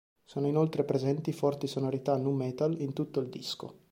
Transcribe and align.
Sono 0.25 0.47
inoltre 0.47 0.83
presenti 0.83 1.31
forti 1.31 1.67
sonorità 1.67 2.17
nu 2.17 2.31
metal 2.31 2.75
in 2.81 2.91
tutto 2.91 3.19
il 3.19 3.29
disco. 3.29 3.77